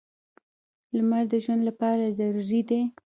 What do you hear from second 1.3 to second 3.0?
د ژوند لپاره ضروري دی.